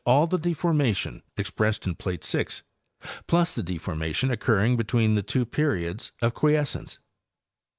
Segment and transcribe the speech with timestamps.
[0.03, 2.63] all the deformation expressed in plate 6
[3.27, 6.97] plus the de formation occurring between the two periods of quiescence.